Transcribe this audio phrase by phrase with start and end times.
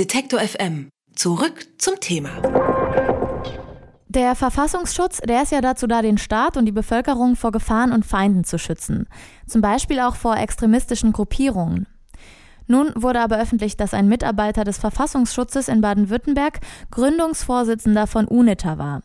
[0.00, 0.88] Detektor FM.
[1.14, 2.30] Zurück zum Thema.
[4.08, 8.06] Der Verfassungsschutz, der ist ja dazu da, den Staat und die Bevölkerung vor Gefahren und
[8.06, 9.08] Feinden zu schützen.
[9.46, 11.86] Zum Beispiel auch vor extremistischen Gruppierungen.
[12.66, 16.60] Nun wurde aber öffentlich, dass ein Mitarbeiter des Verfassungsschutzes in Baden-Württemberg
[16.90, 19.02] Gründungsvorsitzender von UNITA war.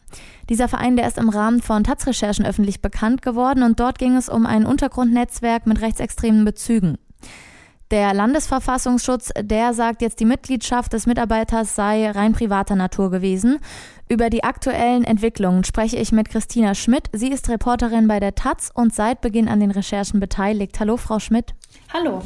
[0.47, 4.29] Dieser Verein, der ist im Rahmen von Taz-Recherchen öffentlich bekannt geworden und dort ging es
[4.29, 6.97] um ein Untergrundnetzwerk mit rechtsextremen Bezügen.
[7.91, 13.59] Der Landesverfassungsschutz, der sagt jetzt, die Mitgliedschaft des Mitarbeiters sei rein privater Natur gewesen.
[14.09, 17.09] Über die aktuellen Entwicklungen spreche ich mit Christina Schmidt.
[17.13, 20.79] Sie ist Reporterin bei der Taz und seit Beginn an den Recherchen beteiligt.
[20.79, 21.53] Hallo, Frau Schmidt.
[21.93, 22.23] Hallo.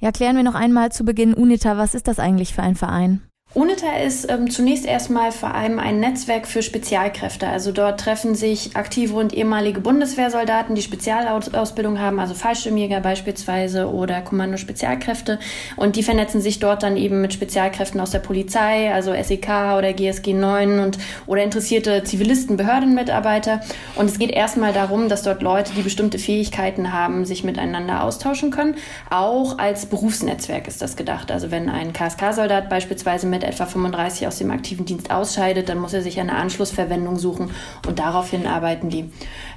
[0.00, 1.76] Ja, klären wir noch einmal zu Beginn UNITA.
[1.76, 3.22] Was ist das eigentlich für ein Verein?
[3.54, 7.46] UNITA ist ähm, zunächst erstmal vor allem ein Netzwerk für Spezialkräfte.
[7.46, 14.22] Also dort treffen sich aktive und ehemalige Bundeswehrsoldaten, die Spezialausbildung haben, also Fallschirmjäger beispielsweise oder
[14.22, 15.38] Kommando-Spezialkräfte.
[15.76, 19.92] Und die vernetzen sich dort dann eben mit Spezialkräften aus der Polizei, also SEK oder
[19.92, 23.60] GSG 9 und oder interessierte Zivilisten, Behördenmitarbeiter.
[23.94, 28.50] Und es geht erstmal darum, dass dort Leute, die bestimmte Fähigkeiten haben, sich miteinander austauschen
[28.50, 28.74] können.
[29.10, 31.30] Auch als Berufsnetzwerk ist das gedacht.
[31.30, 35.92] Also wenn ein KSK-Soldat beispielsweise mit etwa 35 aus dem aktiven Dienst ausscheidet, dann muss
[35.92, 37.50] er sich eine Anschlussverwendung suchen
[37.86, 39.10] und daraufhin arbeiten die.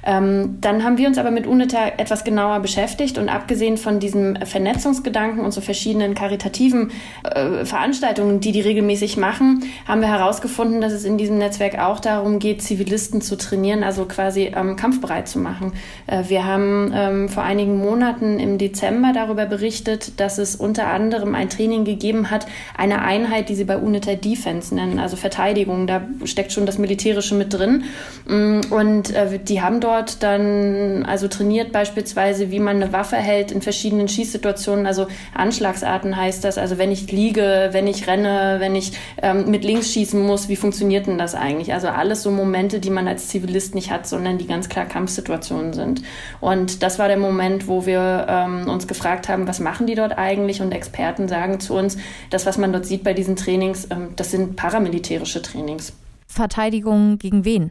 [0.04, 4.36] Ähm, dann haben wir uns aber mit UNITA etwas genauer beschäftigt und abgesehen von diesem
[4.36, 6.90] Vernetzungsgedanken und so verschiedenen karitativen
[7.24, 12.00] äh, Veranstaltungen, die die regelmäßig machen, haben wir herausgefunden, dass es in diesem Netzwerk auch
[12.00, 15.72] darum geht, Zivilisten zu trainieren, also quasi ähm, kampfbereit zu machen.
[16.06, 21.34] Äh, wir haben ähm, vor einigen Monaten im Dezember darüber berichtet, dass es unter anderem
[21.34, 25.86] ein Training gegeben hat, eine Einheit, die sie bei UNITA Defense nennen, also Verteidigung.
[25.86, 27.84] Da steckt schon das Militärische mit drin.
[28.26, 33.52] Mm, und äh, die haben dort dann also trainiert beispielsweise, wie man eine Waffe hält
[33.52, 34.86] in verschiedenen Schießsituationen.
[34.86, 36.58] Also Anschlagsarten heißt das.
[36.58, 40.56] Also wenn ich liege, wenn ich renne, wenn ich ähm, mit links schießen muss, wie
[40.56, 41.72] funktioniert denn das eigentlich?
[41.72, 45.72] Also alles so Momente, die man als Zivilist nicht hat, sondern die ganz klar Kampfsituationen
[45.72, 46.02] sind.
[46.40, 50.16] Und das war der Moment, wo wir ähm, uns gefragt haben, was machen die dort
[50.16, 50.60] eigentlich?
[50.62, 51.96] Und Experten sagen zu uns,
[52.30, 55.92] das, was man dort sieht bei diesen Trainings, Trainings, ähm, das sind paramilitärische Trainings.
[56.26, 57.70] Verteidigung gegen wen?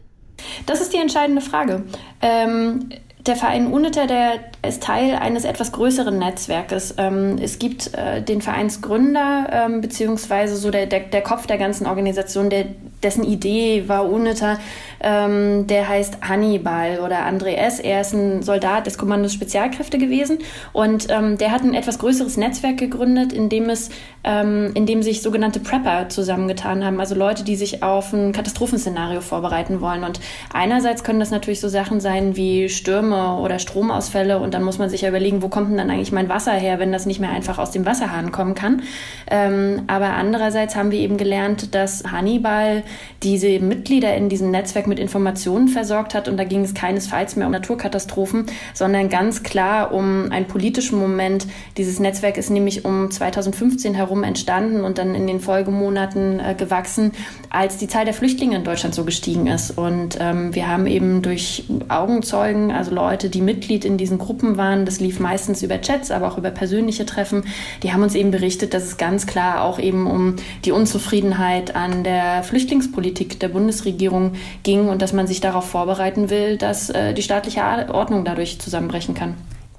[0.65, 1.83] Das ist die entscheidende Frage.
[2.21, 2.89] Ähm,
[3.25, 4.31] der Verein UNITA, der
[4.65, 6.95] ist Teil eines etwas größeren Netzwerkes.
[6.97, 11.87] Ähm, es gibt äh, den Vereinsgründer, ähm, beziehungsweise so der, der, der Kopf der ganzen
[11.87, 12.65] Organisation, der,
[13.03, 14.59] dessen Idee war UNITA,
[14.99, 17.79] ähm, der heißt Hannibal oder André S.
[17.79, 20.39] Er ist ein Soldat des Kommandos Spezialkräfte gewesen
[20.73, 23.89] und ähm, der hat ein etwas größeres Netzwerk gegründet, in dem es,
[24.23, 29.21] ähm, in dem sich sogenannte Prepper zusammengetan haben, also Leute, die sich auf ein Katastrophenszenario
[29.21, 30.03] vorbereiten wollen.
[30.03, 30.19] Und
[30.53, 34.89] einerseits können das natürlich so Sachen sein wie Stürme oder Stromausfälle und dann muss man
[34.89, 37.31] sich ja überlegen, wo kommt denn dann eigentlich mein Wasser her, wenn das nicht mehr
[37.31, 38.81] einfach aus dem Wasserhahn kommen kann.
[39.29, 42.83] Ähm, aber andererseits haben wir eben gelernt, dass Hannibal
[43.23, 46.27] diese Mitglieder in diesem Netzwerk mit Informationen versorgt hat.
[46.27, 51.47] Und da ging es keinesfalls mehr um Naturkatastrophen, sondern ganz klar um einen politischen Moment.
[51.77, 57.11] Dieses Netzwerk ist nämlich um 2015 herum entstanden und dann in den Folgemonaten äh, gewachsen,
[57.49, 59.77] als die Zahl der Flüchtlinge in Deutschland so gestiegen ist.
[59.77, 64.85] Und ähm, wir haben eben durch Augenzeugen, also Leute, die Mitglied in diesen Gruppen waren,
[64.85, 67.43] das lief meistens über Chats, aber auch über persönliche Treffen,
[67.83, 72.03] die haben uns eben berichtet, dass es ganz klar auch eben um die Unzufriedenheit an
[72.03, 74.33] der Flüchtlingspolitik der Bundesregierung
[74.63, 77.61] ging ging und dass man sich darauf vorbereiten will, dass äh, die staatliche
[77.93, 79.35] Ordnung dadurch zusammenbrechen kann.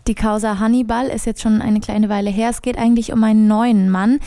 [0.07, 2.49] Die Causa Hannibal ist jetzt schon eine kleine Weile her.
[2.51, 4.21] Es geht eigentlich um einen neuen Mann.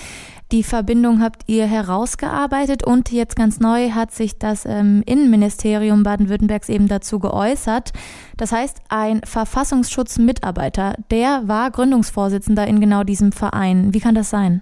[0.51, 6.67] Die Verbindung habt ihr herausgearbeitet und jetzt ganz neu hat sich das ähm, Innenministerium Baden-Württembergs
[6.67, 7.93] eben dazu geäußert.
[8.35, 13.93] Das heißt, ein Verfassungsschutzmitarbeiter, der war Gründungsvorsitzender in genau diesem Verein.
[13.93, 14.61] Wie kann das sein?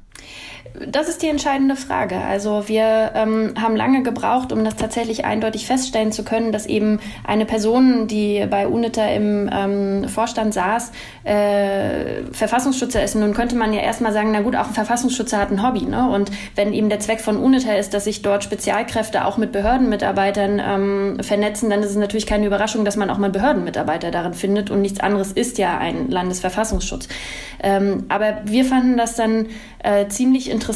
[0.88, 2.18] Das ist die entscheidende Frage.
[2.18, 7.00] Also wir ähm, haben lange gebraucht, um das tatsächlich eindeutig feststellen zu können, dass eben
[7.26, 10.92] eine Person, die bei UNITA im ähm, Vorstand saß,
[11.26, 13.16] äh, Verfassungsschützer ist.
[13.16, 15.82] Nun könnte man ja erstmal sagen, na gut, auch ein Verfassungsschützer hat ein Hobby.
[15.82, 16.10] Ne?
[16.10, 20.62] Und wenn eben der Zweck von UNITA ist, dass sich dort Spezialkräfte auch mit Behördenmitarbeitern
[20.66, 24.70] ähm, vernetzen, dann ist es natürlich keine Überraschung, dass man auch mal Behördenmitarbeiter darin findet.
[24.72, 27.10] Und nichts anderes ist ja ein Landesverfassungsschutz.
[27.62, 29.48] Ähm, aber wir fanden das dann
[29.84, 30.69] äh, ziemlich interessant,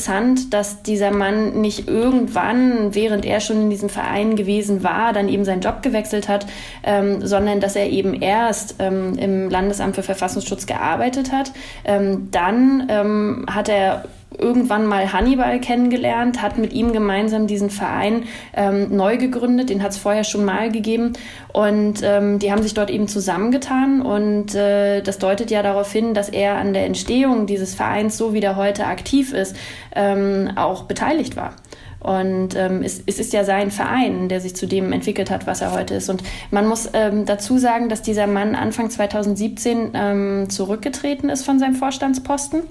[0.54, 5.46] dass dieser Mann nicht irgendwann, während er schon in diesem Verein gewesen war, dann eben
[5.46, 6.46] seinen Job gewechselt hat,
[6.84, 11.52] ähm, sondern dass er eben erst ähm, im Landesamt für Verfassungsschutz gearbeitet hat.
[11.86, 14.06] Ähm, dann ähm, hat er
[14.38, 18.24] irgendwann mal Hannibal kennengelernt, hat mit ihm gemeinsam diesen Verein
[18.56, 19.70] ähm, neu gegründet.
[19.70, 21.14] Den hat es vorher schon mal gegeben.
[21.52, 24.02] Und ähm, die haben sich dort eben zusammengetan.
[24.02, 28.34] Und äh, das deutet ja darauf hin, dass er an der Entstehung dieses Vereins, so
[28.34, 29.56] wie der heute aktiv ist,
[29.96, 31.56] ähm, auch beteiligt war.
[32.04, 35.62] Und ähm, es, es, ist ja sein Verein, der sich zu dem entwickelt hat, was
[35.62, 36.10] er heute ist.
[36.10, 36.22] Und
[36.52, 41.76] man muss ähm, dazu sagen, dass dieser Mann Anfang 2017 ähm, zurückgetreten ist von seinem
[41.76, 42.64] Vorstandsposten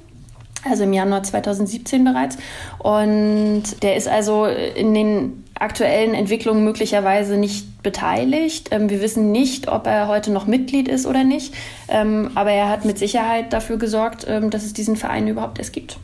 [0.69, 2.39] also im Januar 2017 bereits.
[2.79, 8.69] Und der ist also in den aktuellen Entwicklungen möglicherweise nicht beteiligt.
[8.71, 11.55] Ähm, wir wissen nicht, ob er heute noch Mitglied ist oder nicht.
[11.89, 15.73] Ähm, aber er hat mit Sicherheit dafür gesorgt, ähm, dass es diesen Verein überhaupt erst
[15.73, 15.99] gibt.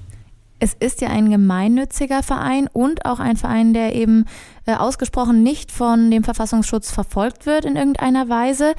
[0.61, 4.25] Es ist ja ein gemeinnütziger Verein und auch ein Verein, der eben
[4.67, 8.75] äh, ausgesprochen nicht von dem Verfassungsschutz verfolgt wird in irgendeiner Weise.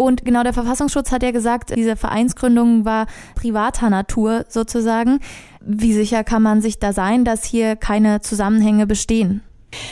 [0.00, 3.04] Und genau der Verfassungsschutz hat ja gesagt, diese Vereinsgründung war
[3.34, 5.20] privater Natur sozusagen.
[5.60, 9.42] Wie sicher kann man sich da sein, dass hier keine Zusammenhänge bestehen?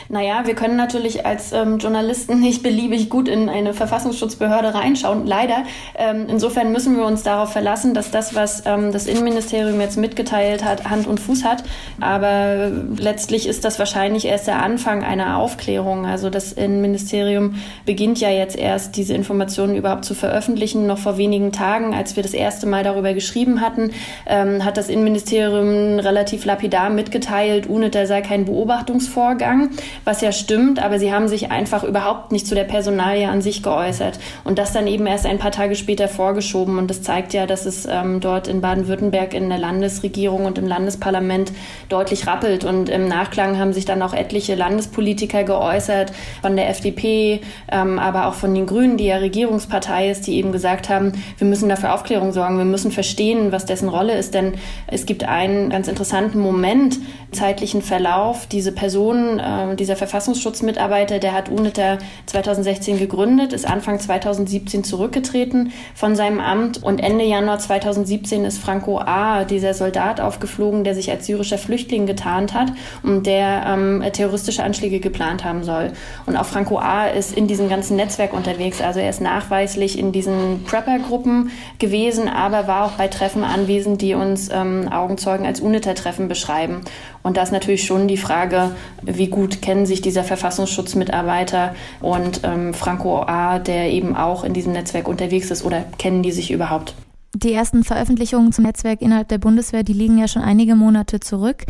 [0.09, 5.65] Naja, wir können natürlich als ähm, Journalisten nicht beliebig gut in eine Verfassungsschutzbehörde reinschauen, leider.
[5.97, 10.65] Ähm, insofern müssen wir uns darauf verlassen, dass das, was ähm, das Innenministerium jetzt mitgeteilt
[10.65, 11.63] hat, Hand und Fuß hat.
[12.01, 16.07] Aber letztlich ist das wahrscheinlich erst der Anfang einer Aufklärung.
[16.07, 20.87] Also das Innenministerium beginnt ja jetzt erst, diese Informationen überhaupt zu veröffentlichen.
[20.87, 23.93] Noch vor wenigen Tagen, als wir das erste Mal darüber geschrieben hatten,
[24.27, 29.68] ähm, hat das Innenministerium relativ lapidar mitgeteilt, UNITA sei kein Beobachtungsvorgang
[30.05, 33.63] was ja stimmt, aber sie haben sich einfach überhaupt nicht zu der Personalie an sich
[33.63, 34.19] geäußert.
[34.45, 36.79] Und das dann eben erst ein paar Tage später vorgeschoben.
[36.79, 40.67] Und das zeigt ja, dass es ähm, dort in Baden-Württemberg in der Landesregierung und im
[40.67, 41.53] Landesparlament
[41.89, 42.65] deutlich rappelt.
[42.65, 46.13] Und im Nachklang haben sich dann auch etliche Landespolitiker geäußert
[46.43, 50.53] von der FDP, ähm, aber auch von den Grünen, die ja Regierungspartei ist, die eben
[50.53, 54.55] gesagt haben, wir müssen dafür Aufklärung sorgen, wir müssen verstehen, was dessen Rolle ist, denn
[54.87, 56.99] es gibt einen ganz interessanten Moment,
[57.33, 63.99] zeitlichen Verlauf, diese Person äh, äh, dieser Verfassungsschutzmitarbeiter, der hat UNITA 2016 gegründet, ist Anfang
[63.99, 70.85] 2017 zurückgetreten von seinem Amt und Ende Januar 2017 ist Franco A., dieser Soldat, aufgeflogen,
[70.85, 72.73] der sich als syrischer Flüchtling getarnt hat
[73.03, 75.93] und der ähm, terroristische Anschläge geplant haben soll.
[76.27, 77.07] Und auch Franco A.
[77.07, 82.67] ist in diesem ganzen Netzwerk unterwegs, also er ist nachweislich in diesen Prepper-Gruppen gewesen, aber
[82.67, 86.83] war auch bei Treffen anwesend, die uns ähm, Augenzeugen als UNITA-Treffen beschreiben.
[87.29, 88.71] Und da ist natürlich schon die Frage,
[89.03, 94.73] wie gut kennen sich dieser Verfassungsschutzmitarbeiter und ähm, Franco A., der eben auch in diesem
[94.73, 96.95] Netzwerk unterwegs ist, oder kennen die sich überhaupt?
[97.35, 101.67] Die ersten Veröffentlichungen zum Netzwerk innerhalb der Bundeswehr, die liegen ja schon einige Monate zurück.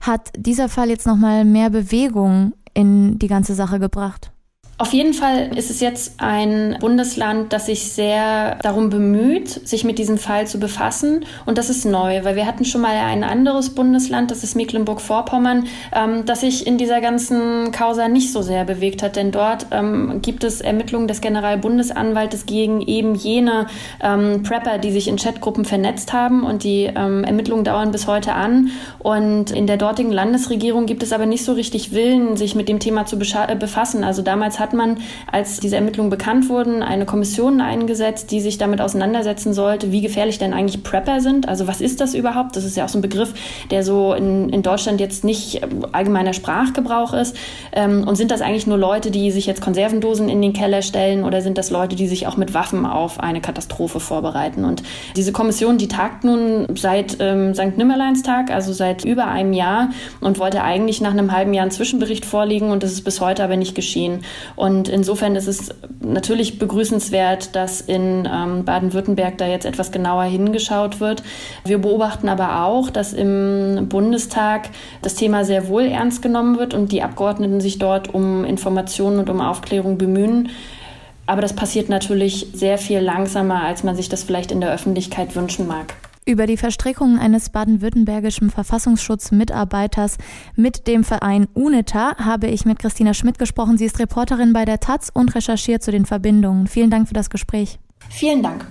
[0.00, 4.32] Hat dieser Fall jetzt nochmal mehr Bewegung in die ganze Sache gebracht?
[4.78, 9.98] Auf jeden Fall ist es jetzt ein Bundesland, das sich sehr darum bemüht, sich mit
[9.98, 11.24] diesem Fall zu befassen.
[11.46, 15.66] Und das ist neu, weil wir hatten schon mal ein anderes Bundesland, das ist Mecklenburg-Vorpommern,
[15.94, 19.16] ähm, das sich in dieser ganzen Causa nicht so sehr bewegt hat.
[19.16, 23.68] Denn dort ähm, gibt es Ermittlungen des Generalbundesanwaltes gegen eben jene
[24.02, 26.44] ähm, Prepper, die sich in Chatgruppen vernetzt haben.
[26.44, 28.72] Und die ähm, Ermittlungen dauern bis heute an.
[28.98, 32.78] Und in der dortigen Landesregierung gibt es aber nicht so richtig Willen, sich mit dem
[32.78, 34.04] Thema zu äh, befassen.
[34.04, 34.98] Also damals hat hat man,
[35.30, 40.38] als diese Ermittlungen bekannt wurden, eine Kommission eingesetzt, die sich damit auseinandersetzen sollte, wie gefährlich
[40.38, 41.48] denn eigentlich Prepper sind.
[41.48, 42.56] Also was ist das überhaupt?
[42.56, 43.32] Das ist ja auch so ein Begriff,
[43.70, 45.60] der so in, in Deutschland jetzt nicht
[45.92, 47.36] allgemeiner Sprachgebrauch ist.
[47.72, 51.22] Ähm, und sind das eigentlich nur Leute, die sich jetzt Konservendosen in den Keller stellen
[51.22, 54.64] oder sind das Leute, die sich auch mit Waffen auf eine Katastrophe vorbereiten?
[54.64, 54.82] Und
[55.14, 57.76] diese Kommission, die tagt nun seit ähm, St.
[57.76, 59.90] Nimmerleinstag, also seit über einem Jahr
[60.20, 63.44] und wollte eigentlich nach einem halben Jahr einen Zwischenbericht vorlegen und das ist bis heute
[63.44, 64.24] aber nicht geschehen.
[64.56, 65.68] Und insofern ist es
[66.00, 71.22] natürlich begrüßenswert, dass in ähm, Baden-Württemberg da jetzt etwas genauer hingeschaut wird.
[71.64, 74.70] Wir beobachten aber auch, dass im Bundestag
[75.02, 79.28] das Thema sehr wohl ernst genommen wird und die Abgeordneten sich dort um Informationen und
[79.28, 80.48] um Aufklärung bemühen.
[81.26, 85.36] Aber das passiert natürlich sehr viel langsamer, als man sich das vielleicht in der Öffentlichkeit
[85.36, 85.94] wünschen mag.
[86.28, 90.18] Über die Verstrickungen eines baden-württembergischen Verfassungsschutzmitarbeiters
[90.56, 93.78] mit dem Verein UNITA habe ich mit Christina Schmidt gesprochen.
[93.78, 96.66] Sie ist Reporterin bei der Taz und recherchiert zu den Verbindungen.
[96.66, 97.78] Vielen Dank für das Gespräch.
[98.10, 98.66] Vielen Dank.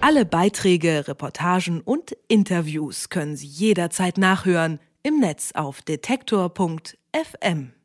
[0.00, 7.76] Alle Beiträge, Reportagen und Interviews können Sie jederzeit nachhören im Netz auf detektor.fm.